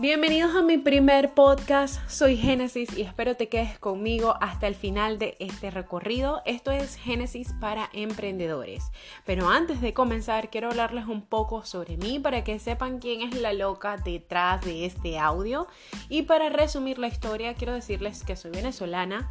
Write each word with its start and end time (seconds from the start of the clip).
Bienvenidos 0.00 0.56
a 0.56 0.62
mi 0.62 0.78
primer 0.78 1.34
podcast, 1.34 2.00
soy 2.08 2.38
Génesis 2.38 2.96
y 2.96 3.02
espero 3.02 3.36
te 3.36 3.50
quedes 3.50 3.78
conmigo 3.78 4.34
hasta 4.40 4.66
el 4.66 4.74
final 4.74 5.18
de 5.18 5.36
este 5.40 5.70
recorrido. 5.70 6.40
Esto 6.46 6.70
es 6.70 6.96
Génesis 6.96 7.52
para 7.60 7.90
emprendedores. 7.92 8.82
Pero 9.26 9.50
antes 9.50 9.82
de 9.82 9.92
comenzar 9.92 10.48
quiero 10.48 10.70
hablarles 10.70 11.04
un 11.04 11.20
poco 11.20 11.66
sobre 11.66 11.98
mí 11.98 12.18
para 12.18 12.44
que 12.44 12.58
sepan 12.58 12.98
quién 12.98 13.20
es 13.20 13.38
la 13.38 13.52
loca 13.52 13.98
detrás 13.98 14.64
de 14.64 14.86
este 14.86 15.18
audio. 15.18 15.66
Y 16.08 16.22
para 16.22 16.48
resumir 16.48 16.98
la 16.98 17.08
historia 17.08 17.52
quiero 17.52 17.74
decirles 17.74 18.24
que 18.24 18.36
soy 18.36 18.52
venezolana 18.52 19.30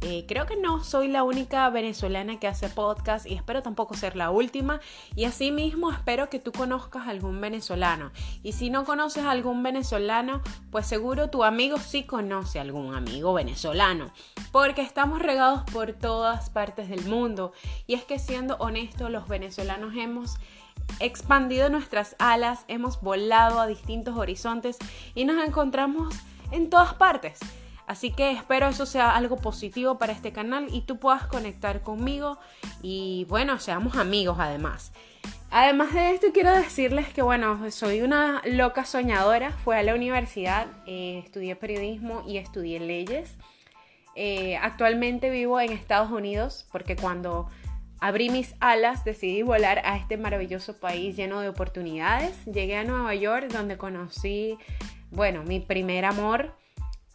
eh, 0.00 0.26
creo 0.28 0.46
que 0.46 0.56
no 0.56 0.84
soy 0.84 1.08
la 1.08 1.24
única 1.24 1.68
venezolana 1.70 2.38
que 2.38 2.46
hace 2.46 2.68
podcast 2.68 3.26
y 3.26 3.34
espero 3.34 3.62
tampoco 3.62 3.94
ser 3.94 4.14
la 4.14 4.30
última. 4.30 4.80
Y 5.16 5.24
asimismo 5.24 5.90
espero 5.90 6.30
que 6.30 6.38
tú 6.38 6.52
conozcas 6.52 7.08
algún 7.08 7.40
venezolano. 7.40 8.12
Y 8.44 8.52
si 8.52 8.70
no 8.70 8.84
conoces 8.84 9.24
algún 9.24 9.62
venezolano, 9.62 10.40
pues 10.70 10.86
seguro 10.86 11.30
tu 11.30 11.42
amigo 11.42 11.78
sí 11.78 12.04
conoce 12.04 12.60
algún 12.60 12.94
amigo 12.94 13.34
venezolano. 13.34 14.12
Porque 14.52 14.82
estamos 14.82 15.18
regados 15.20 15.64
por 15.72 15.92
todas 15.92 16.48
partes 16.48 16.88
del 16.88 17.04
mundo. 17.06 17.52
Y 17.88 17.94
es 17.94 18.04
que 18.04 18.20
siendo 18.20 18.56
honestos, 18.58 19.10
los 19.10 19.26
venezolanos 19.26 19.94
hemos 19.96 20.36
expandido 21.00 21.70
nuestras 21.70 22.14
alas, 22.20 22.64
hemos 22.68 23.00
volado 23.00 23.60
a 23.60 23.66
distintos 23.66 24.16
horizontes 24.16 24.78
y 25.16 25.24
nos 25.24 25.44
encontramos 25.44 26.14
en 26.52 26.70
todas 26.70 26.94
partes. 26.94 27.40
Así 27.88 28.10
que 28.10 28.32
espero 28.32 28.68
eso 28.68 28.84
sea 28.84 29.16
algo 29.16 29.38
positivo 29.38 29.96
para 29.96 30.12
este 30.12 30.30
canal 30.30 30.68
y 30.70 30.82
tú 30.82 30.98
puedas 30.98 31.26
conectar 31.26 31.80
conmigo 31.80 32.38
y 32.82 33.24
bueno, 33.30 33.58
seamos 33.60 33.96
amigos 33.96 34.36
además. 34.38 34.92
Además 35.50 35.94
de 35.94 36.10
esto 36.10 36.26
quiero 36.34 36.54
decirles 36.54 37.08
que 37.08 37.22
bueno, 37.22 37.70
soy 37.70 38.02
una 38.02 38.42
loca 38.44 38.84
soñadora, 38.84 39.52
fui 39.52 39.74
a 39.74 39.82
la 39.82 39.94
universidad, 39.94 40.66
eh, 40.86 41.22
estudié 41.24 41.56
periodismo 41.56 42.22
y 42.28 42.36
estudié 42.36 42.78
leyes. 42.78 43.38
Eh, 44.14 44.58
actualmente 44.58 45.30
vivo 45.30 45.58
en 45.58 45.72
Estados 45.72 46.10
Unidos 46.10 46.68
porque 46.70 46.94
cuando 46.94 47.48
abrí 48.00 48.28
mis 48.28 48.54
alas 48.60 49.02
decidí 49.02 49.40
volar 49.40 49.80
a 49.86 49.96
este 49.96 50.18
maravilloso 50.18 50.78
país 50.78 51.16
lleno 51.16 51.40
de 51.40 51.48
oportunidades. 51.48 52.44
Llegué 52.44 52.76
a 52.76 52.84
Nueva 52.84 53.14
York 53.14 53.50
donde 53.50 53.78
conocí, 53.78 54.58
bueno, 55.10 55.42
mi 55.42 55.58
primer 55.58 56.04
amor 56.04 56.52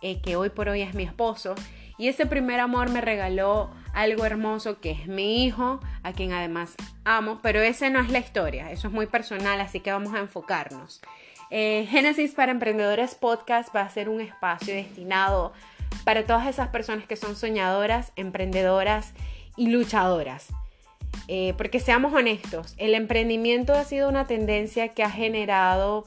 eh, 0.03 0.21
que 0.21 0.35
hoy 0.35 0.49
por 0.49 0.69
hoy 0.69 0.81
es 0.81 0.93
mi 0.93 1.03
esposo. 1.03 1.55
Y 1.97 2.07
ese 2.07 2.25
primer 2.25 2.59
amor 2.59 2.89
me 2.89 3.01
regaló 3.01 3.71
algo 3.93 4.25
hermoso 4.25 4.79
que 4.79 4.91
es 4.91 5.07
mi 5.07 5.45
hijo, 5.45 5.79
a 6.03 6.11
quien 6.13 6.33
además 6.33 6.75
amo, 7.05 7.39
pero 7.41 7.61
ese 7.61 7.89
no 7.89 7.99
es 7.99 8.09
la 8.09 8.19
historia, 8.19 8.71
eso 8.71 8.87
es 8.87 8.93
muy 8.93 9.05
personal, 9.05 9.61
así 9.61 9.79
que 9.79 9.91
vamos 9.91 10.13
a 10.13 10.19
enfocarnos. 10.19 11.01
Eh, 11.51 11.87
Génesis 11.89 12.33
para 12.33 12.51
Emprendedores 12.51 13.15
Podcast 13.15 13.73
va 13.75 13.81
a 13.81 13.89
ser 13.89 14.09
un 14.09 14.21
espacio 14.21 14.73
destinado 14.73 15.53
para 16.03 16.25
todas 16.25 16.47
esas 16.47 16.69
personas 16.69 17.05
que 17.05 17.15
son 17.15 17.35
soñadoras, 17.35 18.11
emprendedoras 18.15 19.13
y 19.55 19.69
luchadoras. 19.69 20.47
Eh, 21.27 21.53
porque 21.57 21.79
seamos 21.79 22.11
honestos, 22.13 22.73
el 22.77 22.95
emprendimiento 22.95 23.73
ha 23.73 23.83
sido 23.83 24.09
una 24.09 24.25
tendencia 24.25 24.89
que 24.89 25.03
ha 25.03 25.11
generado 25.11 26.05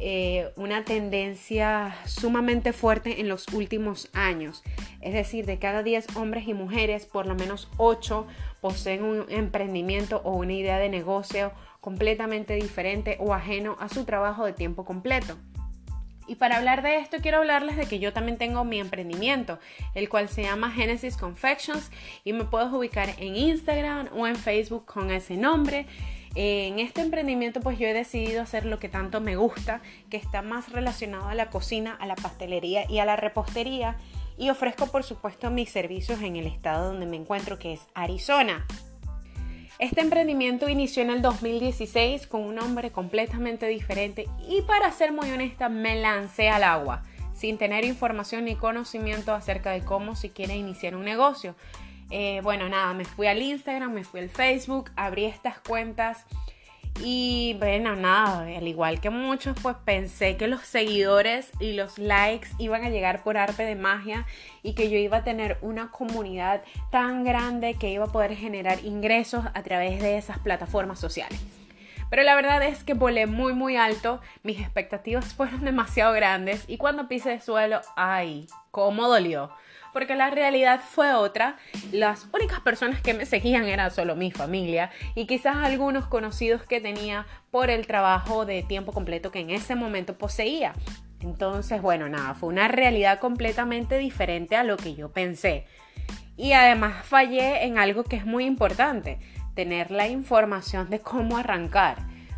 eh, 0.00 0.50
una 0.56 0.84
tendencia 0.84 1.96
sumamente 2.04 2.72
fuerte 2.72 3.20
en 3.20 3.28
los 3.28 3.48
últimos 3.48 4.10
años. 4.12 4.62
Es 5.00 5.14
decir, 5.14 5.46
de 5.46 5.58
cada 5.58 5.82
10 5.82 6.16
hombres 6.16 6.48
y 6.48 6.54
mujeres, 6.54 7.06
por 7.06 7.26
lo 7.26 7.34
menos 7.34 7.68
8 7.76 8.26
poseen 8.60 9.04
un 9.04 9.26
emprendimiento 9.28 10.20
o 10.24 10.32
una 10.32 10.54
idea 10.54 10.78
de 10.78 10.88
negocio 10.88 11.52
completamente 11.80 12.54
diferente 12.54 13.18
o 13.20 13.34
ajeno 13.34 13.76
a 13.78 13.88
su 13.88 14.04
trabajo 14.04 14.44
de 14.46 14.52
tiempo 14.52 14.84
completo. 14.84 15.36
Y 16.26 16.36
para 16.36 16.56
hablar 16.56 16.82
de 16.82 16.96
esto 16.96 17.18
quiero 17.20 17.38
hablarles 17.38 17.76
de 17.76 17.86
que 17.86 17.98
yo 17.98 18.12
también 18.12 18.38
tengo 18.38 18.64
mi 18.64 18.80
emprendimiento, 18.80 19.58
el 19.94 20.08
cual 20.08 20.28
se 20.28 20.42
llama 20.42 20.70
Genesis 20.70 21.16
Confections 21.16 21.90
y 22.24 22.32
me 22.32 22.44
puedes 22.44 22.72
ubicar 22.72 23.10
en 23.18 23.36
Instagram 23.36 24.08
o 24.14 24.26
en 24.26 24.36
Facebook 24.36 24.86
con 24.86 25.10
ese 25.10 25.36
nombre. 25.36 25.86
En 26.34 26.80
este 26.80 27.00
emprendimiento 27.00 27.60
pues 27.60 27.78
yo 27.78 27.86
he 27.86 27.92
decidido 27.92 28.42
hacer 28.42 28.66
lo 28.66 28.78
que 28.78 28.88
tanto 28.88 29.20
me 29.20 29.36
gusta, 29.36 29.80
que 30.10 30.16
está 30.16 30.42
más 30.42 30.72
relacionado 30.72 31.28
a 31.28 31.34
la 31.34 31.50
cocina, 31.50 31.96
a 32.00 32.06
la 32.06 32.16
pastelería 32.16 32.90
y 32.90 32.98
a 32.98 33.04
la 33.04 33.16
repostería 33.16 33.96
y 34.36 34.50
ofrezco 34.50 34.88
por 34.88 35.04
supuesto 35.04 35.50
mis 35.50 35.70
servicios 35.70 36.20
en 36.22 36.36
el 36.36 36.46
estado 36.46 36.88
donde 36.88 37.06
me 37.06 37.16
encuentro 37.16 37.58
que 37.58 37.74
es 37.74 37.80
Arizona. 37.94 38.66
Este 39.78 40.00
emprendimiento 40.00 40.68
inició 40.68 41.02
en 41.02 41.10
el 41.10 41.22
2016 41.22 42.26
con 42.26 42.42
un 42.42 42.56
nombre 42.56 42.90
completamente 42.90 43.66
diferente 43.66 44.26
y 44.48 44.62
para 44.62 44.90
ser 44.92 45.12
muy 45.12 45.30
honesta 45.30 45.68
me 45.68 46.00
lancé 46.00 46.48
al 46.48 46.64
agua 46.64 47.02
sin 47.34 47.58
tener 47.58 47.84
información 47.84 48.44
ni 48.44 48.54
conocimiento 48.54 49.34
acerca 49.34 49.72
de 49.72 49.84
cómo 49.84 50.16
se 50.16 50.30
quiere 50.30 50.56
iniciar 50.56 50.94
un 50.94 51.04
negocio. 51.04 51.54
Eh, 52.16 52.42
bueno, 52.44 52.68
nada, 52.68 52.94
me 52.94 53.04
fui 53.04 53.26
al 53.26 53.42
Instagram, 53.42 53.92
me 53.92 54.04
fui 54.04 54.20
al 54.20 54.28
Facebook, 54.28 54.92
abrí 54.94 55.24
estas 55.24 55.58
cuentas 55.58 56.24
y 57.00 57.56
bueno, 57.58 57.96
nada, 57.96 58.42
al 58.56 58.68
igual 58.68 59.00
que 59.00 59.10
muchos, 59.10 59.56
pues 59.60 59.74
pensé 59.84 60.36
que 60.36 60.46
los 60.46 60.60
seguidores 60.60 61.50
y 61.58 61.72
los 61.72 61.98
likes 61.98 62.50
iban 62.58 62.84
a 62.84 62.90
llegar 62.90 63.24
por 63.24 63.36
arte 63.36 63.64
de 63.64 63.74
magia 63.74 64.26
y 64.62 64.74
que 64.74 64.90
yo 64.90 64.96
iba 64.96 65.16
a 65.16 65.24
tener 65.24 65.58
una 65.60 65.90
comunidad 65.90 66.62
tan 66.92 67.24
grande 67.24 67.74
que 67.74 67.90
iba 67.90 68.04
a 68.04 68.12
poder 68.12 68.36
generar 68.36 68.78
ingresos 68.84 69.46
a 69.52 69.62
través 69.64 70.00
de 70.00 70.16
esas 70.16 70.38
plataformas 70.38 71.00
sociales. 71.00 71.40
Pero 72.10 72.22
la 72.22 72.36
verdad 72.36 72.62
es 72.62 72.84
que 72.84 72.94
volé 72.94 73.26
muy 73.26 73.54
muy 73.54 73.76
alto, 73.76 74.20
mis 74.44 74.60
expectativas 74.60 75.34
fueron 75.34 75.64
demasiado 75.64 76.12
grandes 76.12 76.62
y 76.68 76.76
cuando 76.76 77.08
pise 77.08 77.32
el 77.32 77.42
suelo, 77.42 77.80
ay, 77.96 78.46
cómo 78.70 79.08
dolió 79.08 79.50
porque 79.94 80.14
la 80.16 80.28
realidad 80.28 80.80
fue 80.86 81.14
otra. 81.14 81.56
Las 81.90 82.26
únicas 82.34 82.60
personas 82.60 83.00
que 83.00 83.14
me 83.14 83.24
seguían 83.24 83.64
eran 83.64 83.90
solo 83.90 84.16
mi 84.16 84.30
familia 84.30 84.90
y 85.14 85.26
quizás 85.26 85.56
algunos 85.56 86.06
conocidos 86.06 86.64
que 86.64 86.82
tenía 86.82 87.26
por 87.50 87.70
el 87.70 87.86
trabajo 87.86 88.44
de 88.44 88.62
tiempo 88.62 88.92
completo 88.92 89.30
que 89.30 89.40
en 89.40 89.48
ese 89.48 89.74
momento 89.74 90.18
poseía. 90.18 90.74
Entonces, 91.20 91.80
bueno, 91.80 92.10
nada, 92.10 92.34
fue 92.34 92.50
una 92.50 92.68
realidad 92.68 93.18
completamente 93.18 93.96
diferente 93.96 94.56
a 94.56 94.64
lo 94.64 94.76
que 94.76 94.94
yo 94.94 95.10
pensé. 95.10 95.66
Y 96.36 96.52
además 96.52 97.06
fallé 97.06 97.64
en 97.64 97.78
algo 97.78 98.04
que 98.04 98.16
es 98.16 98.26
muy 98.26 98.44
importante, 98.44 99.18
tener 99.54 99.90
la 99.90 100.08
información 100.08 100.90
de 100.90 100.98
cómo 100.98 101.38
arrancar 101.38 101.96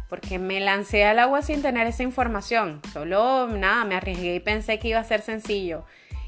porque 0.09 0.39
me 0.39 0.61
lancé 0.61 1.05
al 1.05 1.19
agua 1.19 1.43
sin 1.43 1.62
tener 1.62 1.87
esa 1.87 2.03
información. 2.03 2.81
Solo 2.93 3.49
nada, 3.49 3.84
me 3.84 3.97
arriesgué 3.97 4.37
y 4.37 4.41
pensé 4.41 4.78
que 4.78 4.89
iba 4.89 5.00
a 5.00 5.05
ser 5.05 5.21
sencillo. 5.21 5.84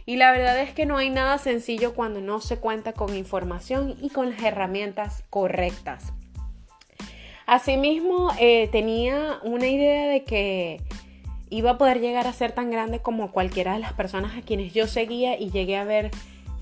Y 0.08 0.16
la 0.16 0.32
verdad 0.32 0.58
es 0.58 0.72
que 0.72 0.86
no 0.86 0.96
hay 0.96 1.10
nada 1.10 1.36
sencillo 1.36 1.92
cuando 1.92 2.22
no 2.22 2.40
se 2.40 2.56
cuenta 2.56 2.94
con 2.94 3.14
información 3.14 3.94
y 4.00 4.08
con 4.08 4.30
las 4.30 4.42
herramientas 4.42 5.22
correctas. 5.28 6.14
Asimismo, 7.44 8.32
eh, 8.40 8.70
tenía 8.72 9.38
una 9.42 9.66
idea 9.66 10.08
de 10.08 10.24
que 10.24 10.80
iba 11.50 11.72
a 11.72 11.76
poder 11.76 12.00
llegar 12.00 12.26
a 12.26 12.32
ser 12.32 12.52
tan 12.52 12.70
grande 12.70 13.00
como 13.00 13.32
cualquiera 13.32 13.74
de 13.74 13.80
las 13.80 13.92
personas 13.92 14.34
a 14.34 14.40
quienes 14.40 14.72
yo 14.72 14.86
seguía 14.86 15.38
y 15.38 15.50
llegué 15.50 15.76
a 15.76 15.84
ver 15.84 16.10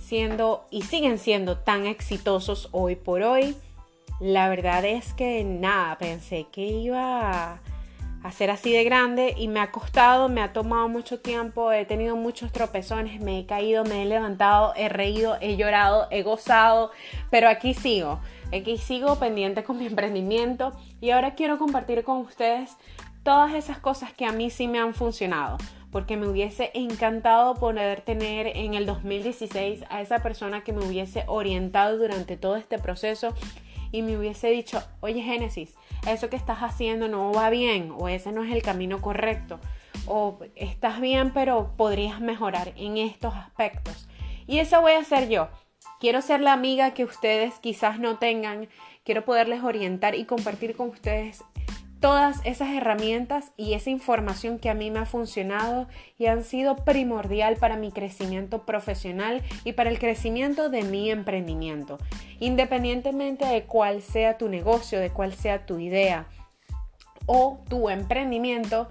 siendo 0.01 0.67
y 0.73 0.83
siguen 0.83 1.21
siendo 1.21 1.57
tan 1.57 1.87
exitosos 1.87 2.69
hoy 2.73 2.97
por 2.97 3.23
hoy. 3.23 3.55
La 4.19 4.49
verdad 4.49 4.85
es 4.85 5.13
que 5.13 5.45
nada, 5.45 5.97
pensé 5.99 6.49
que 6.51 6.67
iba 6.67 7.53
a 7.53 7.61
hacer 8.27 8.51
así 8.51 8.73
de 8.73 8.85
grande 8.85 9.35
y 9.37 9.49
me 9.49 9.61
ha 9.61 9.71
costado, 9.71 10.29
me 10.29 10.43
ha 10.43 10.53
tomado 10.53 10.89
mucho 10.89 11.21
tiempo, 11.21 11.73
he 11.73 11.85
tenido 11.85 12.17
muchos 12.17 12.53
tropezones, 12.53 13.21
me 13.21 13.39
he 13.39 13.47
caído, 13.47 13.85
me 13.85 14.03
he 14.03 14.07
levantado, 14.07 14.73
he 14.77 14.89
reído, 14.89 15.37
he 15.41 15.57
llorado, 15.57 16.09
he 16.11 16.23
gozado, 16.23 16.91
pero 17.31 17.49
aquí 17.49 17.73
sigo, 17.73 18.21
aquí 18.53 18.79
sigo 18.79 19.19
pendiente 19.19 19.63
con 19.63 19.79
mi 19.79 19.87
emprendimiento 19.87 20.73
y 21.01 21.11
ahora 21.11 21.35
quiero 21.35 21.59
compartir 21.59 22.03
con 22.03 22.19
ustedes 22.19 22.77
todas 23.23 23.55
esas 23.55 23.79
cosas 23.79 24.13
que 24.13 24.27
a 24.27 24.33
mí 24.33 24.51
sí 24.51 24.67
me 24.67 24.79
han 24.79 24.93
funcionado, 24.93 25.59
porque 25.93 26.17
me 26.17 26.27
hubiese 26.27 26.71
encantado 26.75 27.55
poder 27.55 28.01
tener 28.01 28.49
en 28.49 28.75
el 28.75 28.87
2016 28.87 29.85
a 29.89 30.01
esa 30.01 30.19
persona 30.19 30.65
que 30.65 30.73
me 30.73 30.85
hubiese 30.85 31.25
orientado 31.29 31.97
durante 31.97 32.37
todo 32.37 32.57
este 32.57 32.79
proceso 32.79 33.35
y 33.97 34.03
me 34.03 34.19
hubiese 34.19 34.51
dicho, 34.51 34.83
oye 35.01 35.23
Génesis, 35.23 35.75
eso 36.07 36.29
que 36.29 36.37
estás 36.37 36.59
haciendo 36.59 37.09
no 37.09 37.33
va 37.33 37.49
bien 37.49 37.95
o 37.97 38.09
ese 38.09 38.31
no 38.31 38.45
es 38.45 38.53
el 38.53 38.61
camino 38.61 39.01
correcto 39.01 39.59
o 40.07 40.39
estás 40.55 41.01
bien 41.01 41.33
pero 41.33 41.73
podrías 41.79 42.21
mejorar 42.21 42.75
en 42.77 42.99
estos 42.99 43.35
aspectos. 43.35 44.07
Y 44.47 44.59
eso 44.59 44.83
voy 44.83 44.93
a 44.93 44.99
hacer 44.99 45.31
yo. 45.31 45.49
Quiero 45.99 46.21
ser 46.21 46.43
la 46.43 46.53
amiga 46.53 46.93
que 46.93 47.05
ustedes 47.05 47.55
quizás 47.59 47.99
no 47.99 48.19
tengan, 48.19 48.69
quiero 49.03 49.25
poderles 49.25 49.63
orientar 49.63 50.15
y 50.15 50.27
compartir 50.27 50.77
con 50.77 50.91
ustedes 50.91 51.43
todas 52.01 52.41
esas 52.45 52.69
herramientas 52.71 53.53
y 53.57 53.75
esa 53.75 53.91
información 53.91 54.59
que 54.59 54.71
a 54.71 54.75
mí 54.75 54.91
me 54.91 54.99
ha 54.99 55.07
funcionado 55.07 55.89
y 56.19 56.27
han 56.27 56.45
sido 56.45 56.77
primordial 56.77 57.57
para 57.57 57.77
mi 57.77 57.91
crecimiento 57.91 58.67
profesional 58.67 59.43
y 59.65 59.73
para 59.73 59.91
el 59.91 59.99
crecimiento 59.99 60.69
de 60.69 60.83
mi 60.83 61.11
emprendimiento, 61.11 61.99
independientemente 62.39 63.47
de 63.47 63.65
cuál 63.65 64.03
sea 64.03 64.39
tu 64.39 64.49
negocio, 64.49 65.01
de 65.01 65.11
cuál 65.11 65.35
sea 65.35 65.65
tu 65.67 65.79
idea 65.79 66.27
o 67.27 67.65
tu 67.69 67.89
emprendimiento. 67.89 68.89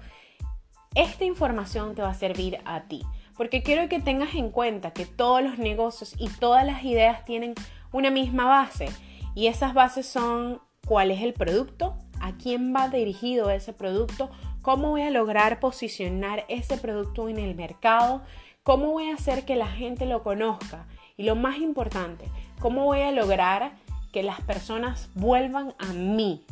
esta 0.94 1.24
información 1.24 1.94
te 1.94 2.02
va 2.02 2.10
a 2.10 2.14
servir 2.14 2.58
a 2.64 2.82
ti. 2.84 3.02
Porque 3.36 3.62
quiero 3.62 3.86
que 3.88 4.00
tengas 4.00 4.34
en 4.34 4.50
cuenta 4.50 4.92
que 4.92 5.04
todos 5.04 5.42
los 5.42 5.58
negocios 5.58 6.14
y 6.18 6.28
todas 6.28 6.64
las 6.64 6.84
ideas 6.84 7.24
tienen 7.26 7.54
una 7.92 8.10
misma 8.10 8.46
base. 8.46 8.88
Y 9.34 9.48
esas 9.48 9.74
bases 9.74 10.06
son 10.06 10.62
cuál 10.86 11.10
es 11.10 11.20
el 11.22 11.34
producto, 11.34 11.95
a 12.20 12.32
quién 12.32 12.74
va 12.74 12.88
dirigido 12.88 13.50
ese 13.50 13.72
producto, 13.72 14.30
cómo 14.62 14.90
voy 14.90 15.02
a 15.02 15.10
lograr 15.10 15.60
posicionar 15.60 16.44
ese 16.48 16.76
producto 16.76 17.28
en 17.28 17.38
el 17.38 17.54
mercado, 17.54 18.22
cómo 18.62 18.92
voy 18.92 19.10
a 19.10 19.14
hacer 19.14 19.44
que 19.44 19.56
la 19.56 19.68
gente 19.68 20.06
lo 20.06 20.22
conozca. 20.22 20.86
Y 21.16 21.22
lo 21.22 21.36
más 21.36 21.58
importante, 21.58 22.26
cómo 22.60 22.84
voy 22.84 23.00
a 23.00 23.12
lograr 23.12 23.72
que 24.12 24.22
las 24.22 24.40
personas 24.40 25.08
vuelvan 25.14 25.74
a 25.78 25.92
mí 25.92 26.44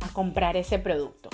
a 0.00 0.12
comprar 0.12 0.56
ese 0.56 0.78
producto. 0.78 1.30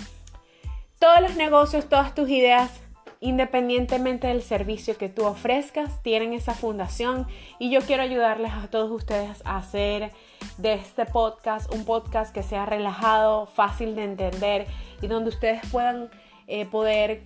Todos 0.99 1.21
los 1.21 1.37
negocios, 1.37 1.89
todas 1.89 2.15
tus 2.15 2.29
ideas, 2.29 2.81
independientemente 3.21 4.29
del 4.29 4.43
servicio 4.43 4.97
que 4.97 5.11
tú 5.11 5.25
ofrezcas, 5.25 6.03
tienen 6.03 6.33
esa 6.33 6.55
fundación 6.55 7.27
y 7.59 7.71
yo 7.71 7.83
quiero 7.83 8.03
ayudarles 8.03 8.53
a 8.53 8.69
todos 8.69 8.91
ustedes 8.91 9.43
a 9.45 9.59
hacer 9.59 10.13
de 10.57 10.75
este 10.75 11.05
podcast 11.05 11.73
un 11.73 11.85
podcast 11.85 12.35
que 12.35 12.43
sea 12.43 12.65
relajado, 12.65 13.47
fácil 13.47 13.95
de 13.95 14.05
entender 14.05 14.67
y 15.03 15.07
donde 15.07 15.29
ustedes 15.29 15.61
puedan 15.71 16.09
eh, 16.47 16.65
poder 16.65 17.25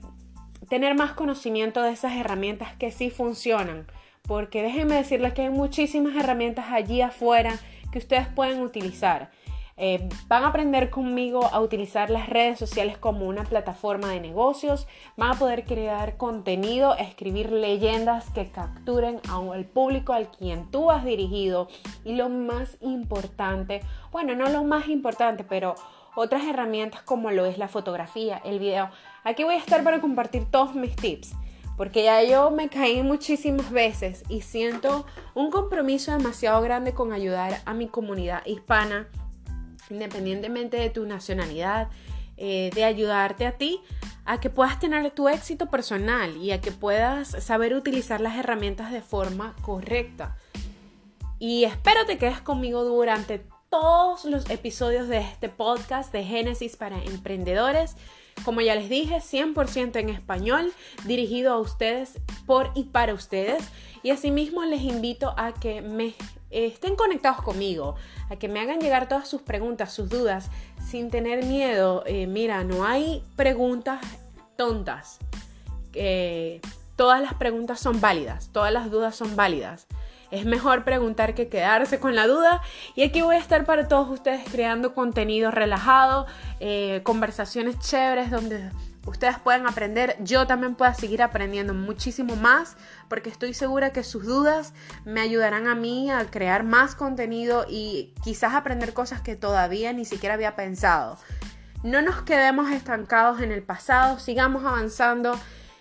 tener 0.69 0.95
más 0.97 1.13
conocimiento 1.13 1.83
de 1.83 1.93
esas 1.93 2.15
herramientas 2.15 2.75
que 2.77 2.91
sí 2.91 3.11
funcionan. 3.11 3.87
Porque 4.23 4.63
déjenme 4.63 4.97
decirles 4.97 5.35
que 5.35 5.43
hay 5.43 5.51
muchísimas 5.51 6.17
herramientas 6.17 6.67
allí 6.71 7.03
afuera 7.03 7.53
que 7.93 7.99
ustedes 7.99 8.27
pueden 8.27 8.63
utilizar. 8.63 9.31
Eh, 9.77 10.09
van 10.29 10.45
a 10.45 10.49
aprender 10.49 10.89
conmigo 10.89 11.47
a 11.53 11.61
utilizar 11.61 12.09
las 12.09 12.29
redes 12.29 12.59
sociales 12.59 12.97
como 12.97 13.27
una 13.27 13.43
plataforma 13.43 14.09
de 14.09 14.21
negocios, 14.21 14.87
van 15.17 15.33
a 15.33 15.39
poder 15.39 15.65
crear 15.65 16.17
contenido, 16.17 16.97
escribir 16.97 17.51
leyendas 17.51 18.31
que 18.31 18.51
capturen 18.51 19.21
al 19.29 19.65
público 19.65 20.13
al 20.13 20.29
quien 20.31 20.71
tú 20.71 20.93
has 20.93 21.05
dirigido 21.05 21.67
y 22.05 22.15
lo 22.15 22.29
más 22.29 22.77
importante, 22.83 23.81
bueno, 24.13 24.37
no 24.37 24.49
lo 24.49 24.63
más 24.63 24.89
importante, 24.89 25.43
pero 25.43 25.75
otras 26.15 26.47
herramientas 26.47 27.03
como 27.03 27.33
lo 27.33 27.45
es 27.45 27.59
la 27.59 27.67
fotografía, 27.67 28.41
el 28.45 28.61
video. 28.61 28.91
Aquí 29.25 29.43
voy 29.43 29.57
a 29.57 29.59
estar 29.59 29.83
para 29.83 30.01
compartir 30.01 30.45
todos 30.49 30.77
mis 30.77 30.95
tips 30.95 31.35
porque 31.77 32.05
ya 32.05 32.23
yo 32.23 32.53
me 32.53 32.69
caí 32.69 33.03
muchísimas 33.03 33.73
veces 33.73 34.23
y 34.29 34.43
siento 34.43 35.07
un 35.35 35.51
compromiso 35.51 36.13
demasiado 36.13 36.63
grande 36.63 36.95
con 36.95 37.13
ayudar 37.13 37.61
a 37.65 37.75
mi 37.75 37.89
comunidad 37.89 38.47
hispana 38.47 39.09
independientemente 39.91 40.77
de 40.77 40.91
tu 40.91 41.07
nacionalidad, 41.07 41.89
eh, 42.37 42.71
de 42.75 42.85
ayudarte 42.85 43.47
a 43.47 43.53
ti 43.53 43.81
a 44.25 44.41
que 44.41 44.51
puedas 44.51 44.81
tener 44.81 45.11
tu 45.11 45.29
éxito 45.29 45.67
personal 45.71 46.37
y 46.37 46.53
a 46.53 46.61
que 46.61 46.73
puedas 46.73 47.29
saber 47.45 47.75
utilizar 47.75 48.21
las 48.21 48.37
herramientas 48.37 48.91
de 48.91 49.03
forma 49.03 49.55
correcta. 49.63 50.37
Y 51.39 51.65
espero 51.65 52.07
te 52.07 52.17
quedes 52.17 52.41
conmigo 52.41 52.85
durante 52.85 53.45
todos 53.69 54.25
los 54.25 54.49
episodios 54.51 55.09
de 55.09 55.19
este 55.19 55.49
podcast 55.49 56.13
de 56.13 56.25
Génesis 56.25 56.77
para 56.77 57.03
emprendedores. 57.05 57.97
Como 58.45 58.61
ya 58.61 58.75
les 58.75 58.89
dije, 58.89 59.17
100% 59.17 59.97
en 59.97 60.09
español, 60.09 60.73
dirigido 61.05 61.53
a 61.53 61.59
ustedes, 61.59 62.19
por 62.47 62.71
y 62.75 62.85
para 62.85 63.15
ustedes. 63.15 63.63
Y 64.03 64.11
asimismo 64.11 64.65
les 64.65 64.83
invito 64.83 65.35
a 65.37 65.53
que 65.53 65.83
me 65.83 66.15
estén 66.55 66.97
conectados 66.97 67.43
conmigo, 67.43 67.97
a 68.31 68.37
que 68.37 68.49
me 68.49 68.61
hagan 68.61 68.81
llegar 68.81 69.09
todas 69.09 69.29
sus 69.29 69.43
preguntas, 69.43 69.93
sus 69.93 70.09
dudas, 70.09 70.51
sin 70.85 71.11
tener 71.11 71.45
miedo. 71.45 72.05
Eh, 72.07 72.27
mira, 72.27 72.65
no 72.65 72.85
hay 72.85 73.23
preguntas 73.37 74.01
tontas. 74.57 75.19
todas 76.97 77.21
las 77.21 77.35
preguntas 77.35 77.81
son 77.81 78.01
válidas, 78.01 78.51
todas 78.53 78.73
las 78.73 78.91
dudas 78.91 79.17
son 79.17 79.37
válidas. 79.37 79.87
Es 80.35 80.45
mejor 80.47 80.83
preguntar 80.83 81.35
que 81.35 81.49
quedarse 81.49 82.01
con 82.01 82.17
la 82.17 82.27
duda. 82.27 82.61
Y 82.97 83.03
aquí 83.03 83.23
voy 83.23 83.37
a 83.37 83.39
estar 83.39 83.65
para 83.65 83.87
todos 83.87 84.09
ustedes 84.09 84.43
creando 84.51 84.93
contenido 84.93 85.53
relajado, 85.53 86.27
eh, 86.59 87.03
conversaciones 87.05 87.79
chéveres 87.79 88.33
donde 88.33 88.71
ustedes 89.07 89.39
pueden 89.39 89.67
aprender, 89.67 90.17
yo 90.21 90.47
también 90.47 90.75
pueda 90.75 90.95
seguir 90.95 91.23
aprendiendo 91.23 91.75
muchísimo 91.75 92.37
más, 92.37 92.77
porque 93.09 93.31
estoy 93.31 93.55
segura 93.55 93.93
que 93.93 94.03
sus 94.03 94.25
dudas 94.25 94.73
me 95.05 95.21
ayudarán 95.21 95.67
a 95.67 95.75
mí 95.75 96.11
a 96.11 96.25
crear 96.27 96.65
más 96.65 96.95
contenido 96.95 97.67
y 97.69 98.15
quizás 98.23 98.55
aprender 98.55 98.93
cosas 98.95 99.21
que 99.21 99.37
todavía 99.37 99.93
ni 99.93 100.05
siquiera 100.05 100.35
había 100.35 100.57
pensado. 100.57 101.19
No 101.83 102.01
nos 102.01 102.23
quedemos 102.23 102.71
estancados 102.71 103.41
en 103.41 103.53
el 103.53 103.63
pasado, 103.63 104.19
sigamos 104.19 104.65
avanzando 104.65 105.39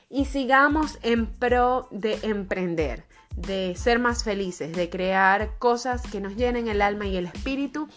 y 0.09 0.25
sigamos 0.25 0.99
en 1.01 1.27
pro 1.27 1.87
de 1.91 2.19
emprender, 2.23 3.05
de 3.37 3.73
ser 3.77 3.99
más 3.99 4.23
felices, 4.23 4.75
de 4.75 4.89
crear 4.89 5.57
cosas 5.59 6.01
que 6.03 6.19
nos 6.19 6.35
llenen 6.35 6.67
el 6.67 6.81
alma 6.81 7.07
y 7.07 7.15
el 7.15 7.27
espíritu 7.27 7.87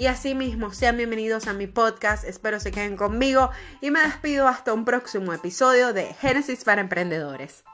y 0.00 0.06
asimismo, 0.06 0.72
sean 0.72 0.96
bienvenidos 0.96 1.46
a 1.46 1.52
mi 1.52 1.66
podcast, 1.66 2.24
espero 2.24 2.58
se 2.58 2.72
queden 2.72 2.96
conmigo 2.96 3.50
y 3.82 3.90
me 3.90 4.00
despido 4.00 4.48
hasta 4.48 4.72
un 4.72 4.86
próximo 4.86 5.34
episodio 5.34 5.92
de 5.92 6.14
Génesis 6.14 6.64
para 6.64 6.80
Emprendedores. 6.80 7.64